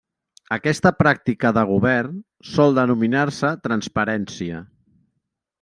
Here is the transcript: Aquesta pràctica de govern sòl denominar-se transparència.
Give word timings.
Aquesta 0.55 0.91
pràctica 1.01 1.51
de 1.57 1.65
govern 1.73 2.17
sòl 2.53 2.75
denominar-se 2.81 3.55
transparència. 3.69 4.67